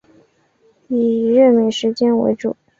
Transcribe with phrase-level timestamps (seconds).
[0.87, 2.55] 以任命时间为主